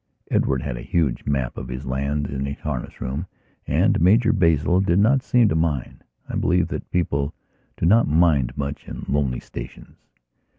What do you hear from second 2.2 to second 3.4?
in his harness room